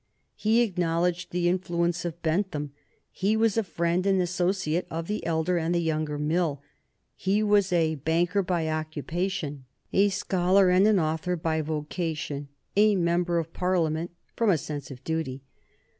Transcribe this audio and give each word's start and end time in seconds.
He 0.35 0.61
acknowledged 0.63 1.29
the 1.29 1.47
influence 1.47 2.05
of 2.05 2.19
Bentham; 2.23 2.71
he 3.11 3.37
was 3.37 3.55
a 3.55 3.63
friend 3.63 4.03
and 4.07 4.19
associate 4.19 4.87
of 4.89 5.05
the 5.07 5.23
elder 5.27 5.59
and 5.59 5.75
the 5.75 5.79
younger 5.79 6.17
Mill; 6.17 6.59
he 7.15 7.43
was 7.43 7.71
a 7.71 7.93
banker 7.93 8.41
by 8.41 8.67
occupation, 8.67 9.65
a 9.93 10.09
scholar 10.09 10.71
and 10.71 10.87
an 10.87 10.99
author 10.99 11.35
by 11.35 11.61
vocation; 11.61 12.47
a 12.75 12.95
member 12.95 13.37
of 13.37 13.53
Parliament 13.53 14.09
from 14.35 14.49
a 14.49 14.57
sense 14.57 14.89
of 14.89 15.03
duty. 15.03 15.43